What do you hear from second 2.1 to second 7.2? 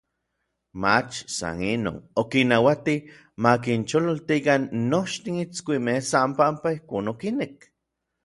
okinnauati makinchololtikan nochtin itskuimej san panpa ijkon